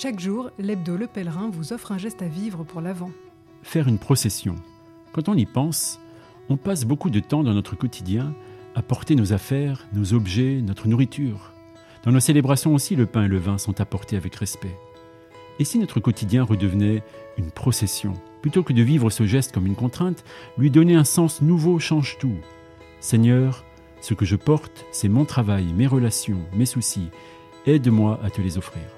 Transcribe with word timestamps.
Chaque 0.00 0.20
jour, 0.20 0.52
l'hebdo 0.60 0.96
Le 0.96 1.08
Pèlerin 1.08 1.50
vous 1.50 1.72
offre 1.72 1.90
un 1.90 1.98
geste 1.98 2.22
à 2.22 2.28
vivre 2.28 2.62
pour 2.62 2.80
l'Avent. 2.80 3.10
Faire 3.64 3.88
une 3.88 3.98
procession. 3.98 4.54
Quand 5.10 5.28
on 5.28 5.34
y 5.34 5.44
pense, 5.44 5.98
on 6.48 6.56
passe 6.56 6.84
beaucoup 6.84 7.10
de 7.10 7.18
temps 7.18 7.42
dans 7.42 7.52
notre 7.52 7.74
quotidien 7.74 8.32
à 8.76 8.82
porter 8.82 9.16
nos 9.16 9.32
affaires, 9.32 9.88
nos 9.92 10.14
objets, 10.14 10.60
notre 10.62 10.86
nourriture. 10.86 11.52
Dans 12.04 12.12
nos 12.12 12.20
célébrations 12.20 12.74
aussi, 12.74 12.94
le 12.94 13.06
pain 13.06 13.24
et 13.24 13.28
le 13.28 13.38
vin 13.38 13.58
sont 13.58 13.80
apportés 13.80 14.16
avec 14.16 14.36
respect. 14.36 14.76
Et 15.58 15.64
si 15.64 15.80
notre 15.80 15.98
quotidien 15.98 16.44
redevenait 16.44 17.02
une 17.36 17.50
procession 17.50 18.14
Plutôt 18.40 18.62
que 18.62 18.72
de 18.72 18.82
vivre 18.82 19.10
ce 19.10 19.26
geste 19.26 19.50
comme 19.50 19.66
une 19.66 19.74
contrainte, 19.74 20.22
lui 20.58 20.70
donner 20.70 20.94
un 20.94 21.02
sens 21.02 21.42
nouveau 21.42 21.80
change 21.80 22.18
tout. 22.20 22.38
Seigneur, 23.00 23.64
ce 24.00 24.14
que 24.14 24.24
je 24.24 24.36
porte, 24.36 24.86
c'est 24.92 25.08
mon 25.08 25.24
travail, 25.24 25.72
mes 25.72 25.88
relations, 25.88 26.38
mes 26.54 26.66
soucis. 26.66 27.08
Aide-moi 27.66 28.20
à 28.22 28.30
te 28.30 28.40
les 28.40 28.58
offrir. 28.58 28.97